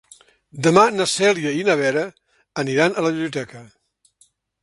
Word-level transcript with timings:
Demà 0.67 0.85
na 0.93 1.05
Cèlia 1.11 1.51
i 1.59 1.67
na 1.67 1.75
Vera 1.81 2.05
aniran 2.63 2.97
a 3.01 3.05
la 3.09 3.11
biblioteca. 3.17 3.65